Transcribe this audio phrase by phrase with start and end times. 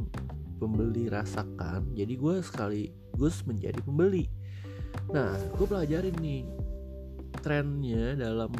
[0.58, 1.94] pembeli rasakan.
[1.94, 4.26] Jadi gue sekaligus menjadi pembeli.
[5.14, 6.66] Nah, gue pelajarin nih
[7.40, 8.52] trennya dalam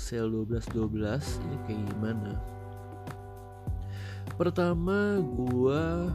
[0.00, 2.32] sale 12-12 ini kayak gimana?
[4.40, 6.08] Pertama gua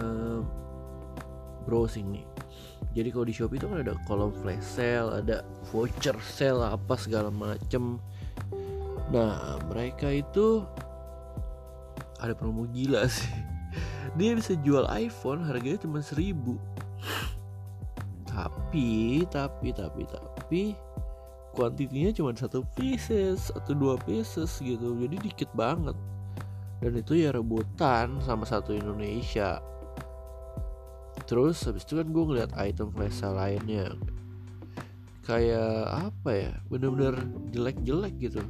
[0.00, 0.40] uh,
[1.64, 2.26] browsing nih.
[2.90, 7.30] Jadi kalau di Shopee itu kan ada kolom flash sale ada voucher sale apa segala
[7.30, 8.02] macem.
[9.14, 10.66] Nah mereka itu
[12.18, 13.30] ada promo gila sih.
[14.18, 16.58] Dia bisa jual iPhone harganya cuma seribu.
[18.26, 20.62] Tapi tapi tapi tapi
[21.54, 24.94] kuantitinya cuma satu pieces atau dua pieces gitu.
[24.98, 25.96] Jadi dikit banget.
[26.80, 29.60] Dan itu ya rebutan sama satu Indonesia.
[31.28, 33.94] Terus habis itu kan gue ngeliat item flash lainnya.
[35.22, 36.52] Kayak apa ya?
[36.72, 37.20] Bener-bener
[37.52, 38.42] jelek-jelek gitu.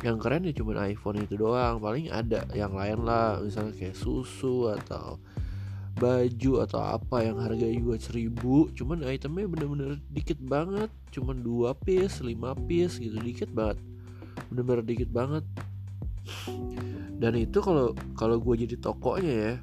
[0.00, 1.78] Yang keren ya cuma iPhone itu doang.
[1.78, 3.38] Paling ada yang lain lah.
[3.38, 5.20] Misalnya kayak susu atau
[5.98, 8.70] baju atau apa yang harganya juga seribu.
[8.76, 10.90] Cuman itemnya bener-bener dikit banget.
[11.10, 13.16] Cuman dua piece lima piece gitu.
[13.18, 13.80] Dikit banget.
[14.52, 15.44] Bener-bener dikit banget.
[17.20, 19.54] Dan itu kalau kalau gue jadi tokonya ya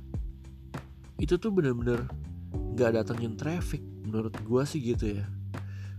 [1.18, 2.06] itu tuh bener-bener
[2.78, 5.26] nggak datengin traffic menurut gue sih gitu ya.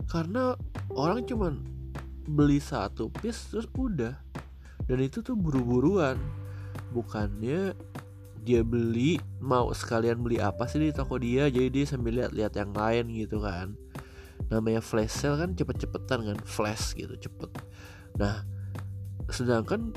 [0.07, 0.55] Karena
[0.95, 1.59] orang cuman
[2.29, 4.15] beli satu piece terus udah.
[4.87, 6.17] Dan itu tuh buru-buruan.
[6.95, 7.77] Bukannya
[8.49, 12.73] dia beli mau sekalian beli apa sih di toko dia jadi dia sambil lihat-lihat yang
[12.73, 13.77] lain gitu kan.
[14.49, 17.53] Namanya flash sale kan cepet-cepetan kan flash gitu cepet.
[18.17, 18.49] Nah
[19.29, 19.93] sedangkan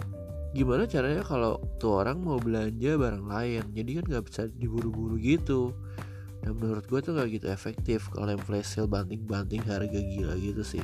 [0.51, 3.63] gimana caranya kalau tuh orang mau belanja barang lain?
[3.71, 5.71] Jadi kan nggak bisa diburu-buru gitu.
[6.43, 10.65] Dan menurut gue tuh gak gitu efektif kalau yang flash sale banting-banting harga gila gitu
[10.65, 10.83] sih.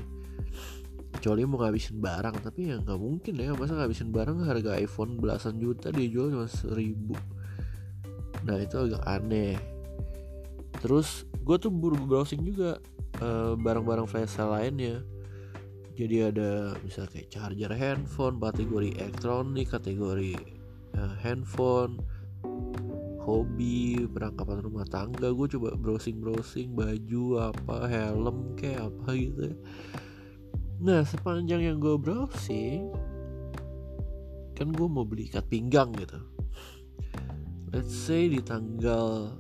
[1.18, 3.52] Kecuali mau ngabisin barang tapi ya nggak mungkin ya.
[3.60, 7.18] Masa ngabisin barang harga iPhone belasan juta dia jual cuma seribu
[8.48, 9.60] nah itu agak aneh.
[10.80, 12.80] Terus gue tuh buru browsing juga
[13.18, 15.04] barang barang-barang flash sale lainnya.
[15.98, 20.38] Jadi ada misalnya kayak charger handphone kategori elektronik kategori
[20.94, 21.98] uh, handphone
[23.26, 25.34] hobi perangkapan rumah tangga.
[25.34, 29.58] Gue coba browsing browsing baju apa helm kayak apa gitu.
[30.78, 32.94] Nah sepanjang yang gue browsing
[34.54, 36.18] kan gue mau beli ikat pinggang gitu
[37.74, 39.36] let's say di tanggal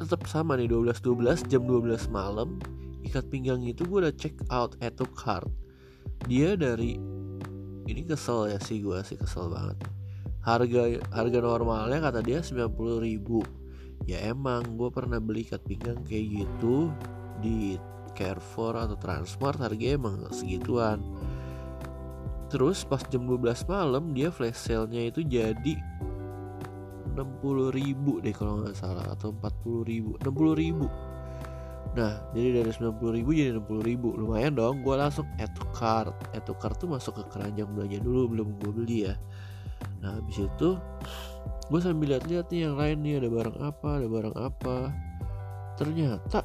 [0.00, 2.58] tetap sama nih 12 12 jam 12 malam
[3.06, 5.46] ikat pinggang itu gue udah check out to cart
[6.24, 6.96] dia dari
[7.84, 9.76] ini kesel ya sih gue sih kesel banget.
[10.44, 13.44] Harga harga normalnya kata dia 90 ribu.
[14.04, 16.92] Ya emang gue pernah beli ikat pinggang kayak gitu
[17.40, 17.76] di
[18.12, 21.00] Carrefour atau Transmart harganya emang segituan.
[22.52, 25.74] Terus pas jam 12 malam dia flash sale-nya itu jadi
[27.14, 30.86] 60 ribu deh kalau nggak salah atau 40 ribu 60 ribu.
[31.94, 34.08] Nah jadi dari 90 ribu jadi 60 ribu.
[34.18, 36.10] Lumayan dong gue langsung add to cart.
[36.34, 39.14] Add to cart tuh masuk ke keranjang belanja dulu Belum gue beli ya.
[40.02, 40.76] Nah habis itu
[41.70, 44.76] Gue sambil lihat-lihat nih yang lain nih Ada barang apa Ada barang apa.
[45.80, 46.40] Ternyata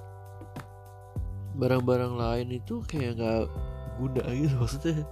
[1.59, 3.51] Barang-barang lain itu kayak gak
[3.99, 5.03] guna gitu Maksudnya.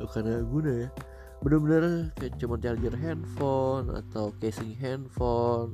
[0.00, 0.90] Gak guna ya
[1.40, 5.72] bener-bener kayak cuma charger handphone atau casing handphone.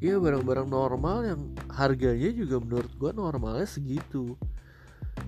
[0.00, 4.40] Ya barang-barang normal yang harganya juga menurut gue normalnya segitu.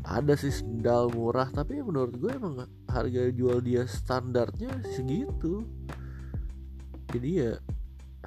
[0.08, 5.68] Ada sih sendal murah tapi menurut gue emang harga jual dia standarnya segitu.
[7.12, 7.52] Jadi ya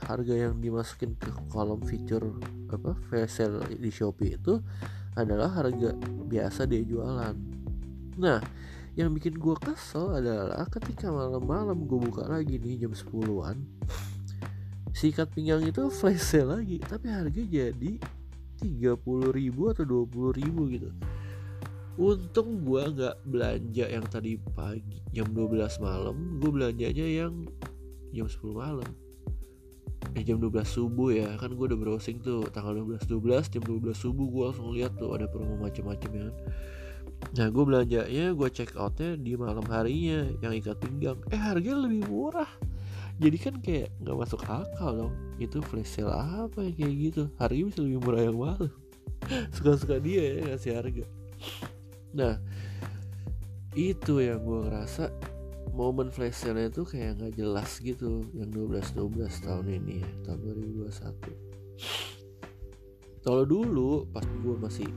[0.05, 2.29] harga yang dimasukin ke kolom feature
[2.69, 2.93] apa
[3.25, 4.61] sale di Shopee itu
[5.17, 5.97] adalah harga
[6.29, 7.33] biasa dia jualan.
[8.21, 8.39] Nah
[8.95, 13.59] yang bikin gue kesel adalah ketika malam-malam gue buka lagi nih jam 10-an
[14.95, 17.99] sikat pinggang itu flash sale lagi tapi harga jadi
[18.63, 20.89] 30 ribu atau 20 ribu gitu
[21.99, 27.43] untung gue nggak belanja yang tadi pagi jam 12 malam gue belanjanya yang
[28.15, 28.87] jam 10 malam
[30.15, 33.91] eh jam 12 subuh ya kan gue udah browsing tuh tanggal 12 12 jam 12
[33.91, 36.35] subuh gue langsung lihat tuh ada promo macem-macem ya kan.
[37.35, 41.19] Nah gue belanjanya gue check outnya di malam harinya yang ikat pinggang.
[41.31, 42.47] Eh harganya lebih murah.
[43.15, 45.13] Jadi kan kayak nggak masuk akal dong.
[45.39, 47.23] Itu flash sale apa ya kayak gitu?
[47.39, 48.67] Harganya bisa lebih murah yang mana?
[49.55, 51.05] Suka-suka dia ya ngasih harga.
[52.15, 52.39] Nah
[53.75, 55.11] itu yang gue ngerasa
[55.75, 60.39] momen flash sale itu kayak nggak jelas gitu yang 12-12 tahun ini ya tahun
[60.87, 64.87] 2021 kalau dulu pas gue masih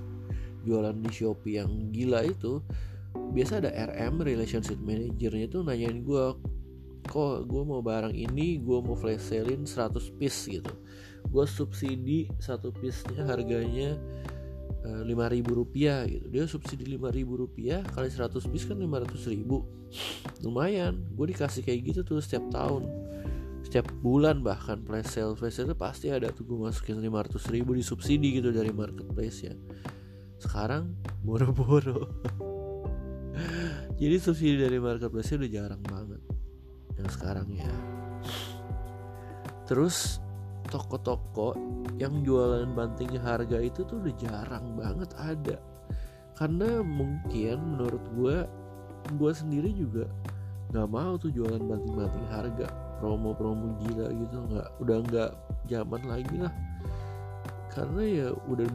[0.67, 2.63] jualan di Shopee yang gila itu
[3.15, 6.25] biasa ada RM relationship manajernya tuh nanyain gue
[7.09, 10.73] kok gue mau barang ini gue mau flash salein 100 piece gitu.
[11.29, 13.97] Gue subsidi satu piece nya harganya
[14.89, 16.31] Eh, lima ribu rupiah gitu.
[16.33, 19.67] Dia subsidi lima ribu rupiah kali 100 bis kan lima ratus ribu.
[20.41, 22.87] Lumayan gue dikasih kayak gitu tuh setiap tahun.
[23.67, 27.77] Setiap bulan bahkan flash sale flash sale pasti ada tuh gue masukin lima ratus ribu
[27.77, 29.55] di subsidi gitu dari marketplace ya
[30.39, 30.95] sekarang
[31.27, 32.07] boro-boro.
[33.99, 36.23] Jadi subsidi dari marketplace udah jarang banget
[36.99, 37.71] yang sekarang ya.
[39.67, 40.23] Terus
[40.71, 41.55] toko-toko
[41.99, 45.59] yang jualan banting harga itu tuh udah jarang banget ada.
[46.39, 48.37] Karena mungkin menurut gue
[49.19, 50.07] gue sendiri juga
[50.71, 52.69] nggak mau tuh jualan banting-banting harga.
[53.03, 55.31] Promo-promo gila gitu nggak udah nggak
[55.67, 56.55] zaman lagi lah.
[57.71, 58.67] Karena ya udah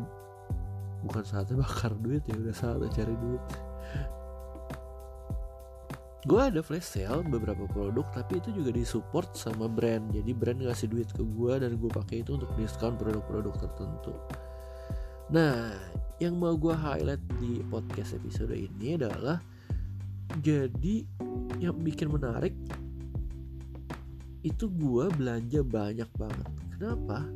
[1.03, 3.43] bukan saatnya bakar duit ya udah saatnya cari duit.
[6.23, 10.07] Gue ada flash sale beberapa produk tapi itu juga disupport sama brand.
[10.15, 14.15] Jadi brand ngasih duit ke gue dan gue pakai itu untuk diskon produk-produk tertentu.
[15.35, 15.75] Nah
[16.23, 19.43] yang mau gue highlight di podcast episode ini adalah
[20.39, 21.03] jadi
[21.59, 22.55] yang bikin menarik
[24.47, 26.47] itu gue belanja banyak banget.
[26.75, 27.27] Kenapa?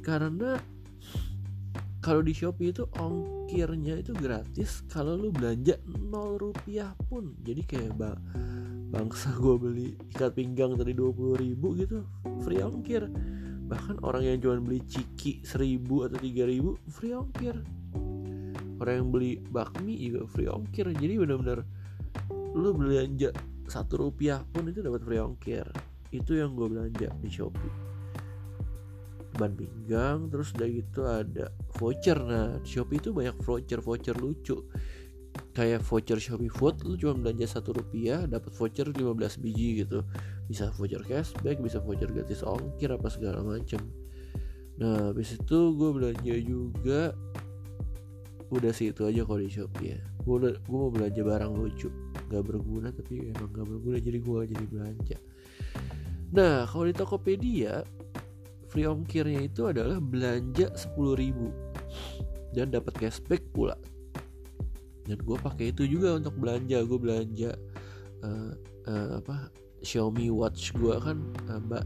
[0.00, 0.56] Karena
[2.08, 7.36] kalau di Shopee itu ongkirnya itu gratis kalau lu belanja 0 rupiah pun.
[7.44, 8.16] Jadi kayak bang
[8.88, 12.08] bangsa gue beli ikat pinggang tadi 20 ribu gitu
[12.40, 13.12] free ongkir.
[13.68, 17.60] Bahkan orang yang jual beli ciki 1000 atau 3000 free ongkir.
[18.80, 20.88] Orang yang beli bakmi juga free ongkir.
[20.96, 21.60] Jadi bener-bener
[22.56, 23.36] lu belanja
[23.68, 25.68] satu rupiah pun itu dapat free ongkir.
[26.08, 27.87] Itu yang gue belanja di Shopee
[29.38, 32.18] ban pinggang terus udah gitu ada voucher.
[32.18, 34.66] Nah di Shopee itu banyak voucher voucher lucu.
[35.54, 40.02] Kayak voucher Shopee Food lu cuma belanja satu rupiah dapat voucher 15 biji gitu.
[40.50, 43.78] Bisa voucher cashback bisa voucher gratis ongkir apa segala macem.
[44.82, 47.14] Nah habis itu gue belanja juga
[48.48, 50.00] udah sih itu aja kalau di Shopee ya.
[50.26, 51.88] Gue gue mau belanja barang lucu.
[52.26, 55.18] Nggak berguna tapi emang nggak berguna jadi gue jadi belanja.
[56.34, 57.80] Nah kalau di Tokopedia
[58.68, 63.74] free ongkirnya itu adalah belanja 10.000 dan dapat cashback pula.
[65.08, 66.84] Dan gue pakai itu juga untuk belanja.
[66.84, 67.56] Gue belanja
[68.20, 68.52] uh,
[68.84, 69.48] uh, apa
[69.80, 71.16] Xiaomi Watch gue kan
[71.48, 71.84] uh, mbak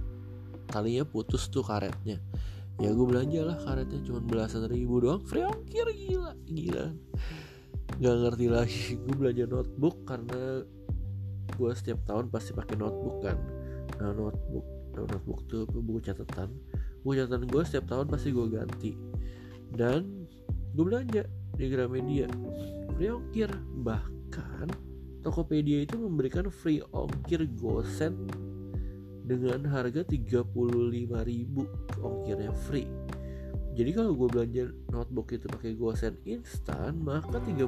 [0.74, 2.18] talinya putus tuh karetnya.
[2.82, 5.22] Ya gue belanja lah karetnya cuma belasan ribu doang.
[5.22, 6.86] Free ongkir gila gila.
[8.02, 8.82] Nggak ngerti lagi.
[9.06, 10.66] Gue belanja notebook karena
[11.52, 13.38] gue setiap tahun pasti pakai notebook kan.
[14.02, 16.52] Nah notebook notebook tuh buku catatan.
[17.02, 18.92] Buku catatan gue setiap tahun pasti gue ganti.
[19.72, 20.28] Dan
[20.76, 21.24] gue belanja
[21.56, 22.28] di Gramedia.
[22.96, 23.50] Free ongkir
[23.82, 24.68] bahkan
[25.22, 28.26] Tokopedia itu memberikan free ongkir gosen
[29.22, 30.50] dengan harga 35.000
[32.02, 32.90] ongkirnya free.
[33.72, 37.64] Jadi kalau gue belanja notebook itu pakai gosen instan maka 35.000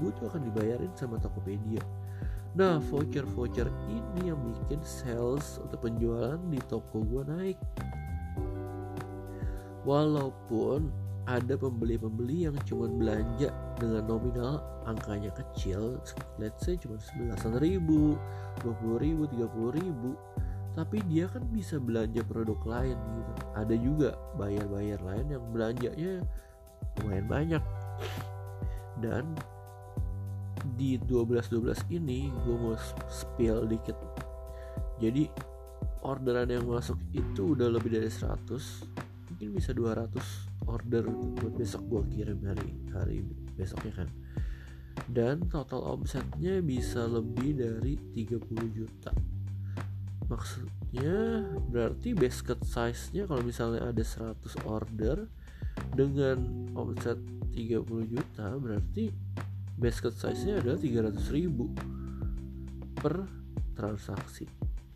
[0.00, 1.82] itu akan dibayarin sama Tokopedia
[2.58, 7.58] Nah, voucher-voucher ini yang bikin sales untuk penjualan di toko gue naik.
[9.86, 10.90] Walaupun
[11.30, 16.02] ada pembeli-pembeli yang cuma belanja dengan nominal angkanya kecil,
[16.42, 18.18] let's say cuma sebelasan ribu,
[18.66, 20.18] dua puluh ribu, tiga puluh ribu,
[20.74, 26.12] tapi dia kan bisa belanja produk lain gitu ada juga bayar-bayar lain yang belanjanya
[27.02, 27.62] lumayan banyak
[29.02, 29.24] dan
[30.76, 32.76] di 12-12 ini gue mau
[33.08, 33.96] spill dikit.
[35.00, 35.28] Jadi
[36.04, 39.00] orderan yang masuk itu udah lebih dari 100
[39.30, 43.18] mungkin bisa 200 order buat besok gue kirim hari hari
[43.56, 44.08] besoknya kan.
[45.08, 48.36] Dan total omsetnya bisa lebih dari 30
[48.76, 49.10] juta.
[50.28, 54.36] Maksudnya berarti basket size nya kalau misalnya ada 100
[54.68, 55.26] order
[55.96, 56.38] dengan
[56.76, 57.18] omset
[57.50, 59.10] 30 juta berarti
[59.80, 61.72] basket size nya adalah 300 ribu
[63.00, 63.24] per
[63.72, 64.44] transaksi.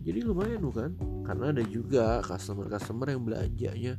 [0.05, 0.91] Jadi lumayan bukan?
[1.25, 3.97] Karena ada juga customer-customer yang belanjanya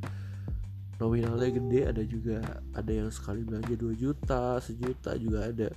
[0.96, 2.38] nominalnya gede ada juga
[2.72, 5.68] ada yang sekali belanja 2 juta sejuta juga ada.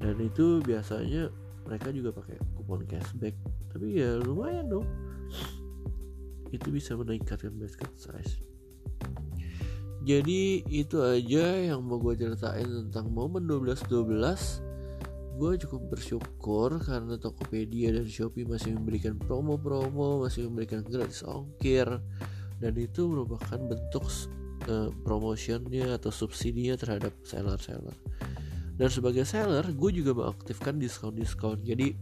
[0.00, 1.28] Dan itu biasanya
[1.68, 3.36] mereka juga pakai kupon cashback.
[3.70, 4.88] Tapi ya lumayan dong.
[6.48, 8.53] Itu bisa meningkatkan basket size
[10.04, 14.64] jadi itu aja yang mau gue ceritain tentang momen 12-12
[15.34, 21.88] gue cukup bersyukur karena Tokopedia dan Shopee masih memberikan promo-promo masih memberikan gratis ongkir.
[22.62, 24.06] Dan itu merupakan bentuk
[24.70, 27.98] uh, promotionnya atau subsidinya terhadap seller-seller.
[28.78, 31.66] Dan sebagai seller gue juga mengaktifkan diskon-diskon.
[31.66, 31.98] Jadi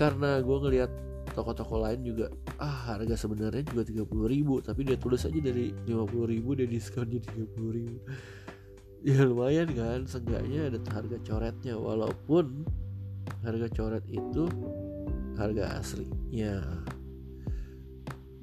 [0.00, 0.90] karena gue ngelihat
[1.30, 2.26] toko-toko lain juga
[2.58, 7.20] ah harga sebenarnya juga 30 ribu tapi dia tulis aja dari 50 ribu dia diskonnya
[7.22, 7.98] 30 ribu.
[9.00, 12.68] Ya lumayan kan seenggaknya ada harga coretnya walaupun
[13.40, 14.44] harga coret itu
[15.40, 16.84] harga aslinya.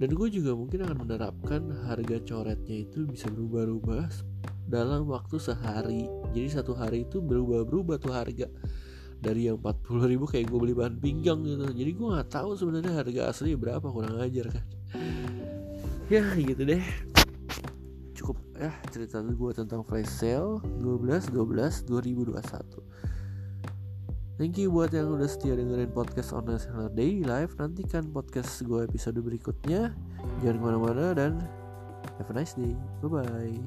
[0.02, 4.10] Dan gue juga mungkin akan menerapkan harga coretnya itu bisa berubah-ubah
[4.66, 6.10] dalam waktu sehari.
[6.34, 8.50] Jadi satu hari itu berubah-berubah tuh harga
[9.18, 11.66] dari yang 40 ribu kayak gue beli bahan pinggang gitu.
[11.74, 14.66] Jadi gue nggak tahu sebenarnya harga asli berapa kurang ajar kan.
[16.08, 16.84] Ya gitu deh.
[18.16, 22.98] Cukup ya cerita gue tentang flash sale 12 12 2021
[24.38, 28.86] Thank you buat yang udah setia dengerin podcast On Seller Daily Life Nantikan podcast gue
[28.86, 29.98] episode berikutnya.
[30.46, 31.42] Jangan ke mana-mana dan
[32.22, 32.78] have a nice day.
[33.02, 33.58] Bye-bye